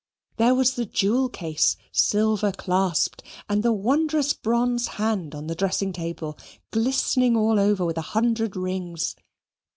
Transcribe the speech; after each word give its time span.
There 0.37 0.55
was 0.55 0.73
the 0.73 0.87
jewel 0.87 1.29
case, 1.29 1.77
silver 1.91 2.51
clasped, 2.51 3.21
and 3.47 3.61
the 3.61 3.71
wondrous 3.71 4.33
bronze 4.33 4.87
hand 4.97 5.35
on 5.35 5.45
the 5.45 5.53
dressing 5.53 5.93
table, 5.93 6.39
glistening 6.71 7.37
all 7.37 7.59
over 7.59 7.85
with 7.85 7.99
a 7.99 8.13
hundred 8.17 8.55
rings. 8.55 9.15